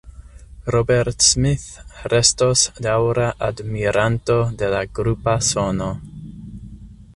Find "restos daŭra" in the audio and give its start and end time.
2.13-3.27